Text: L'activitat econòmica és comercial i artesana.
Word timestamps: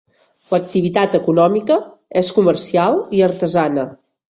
L'activitat 0.53 1.19
econòmica 1.21 1.79
és 2.25 2.35
comercial 2.41 3.01
i 3.21 3.27
artesana. 3.33 3.91